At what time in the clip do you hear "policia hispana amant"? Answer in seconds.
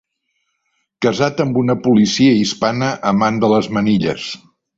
1.89-3.39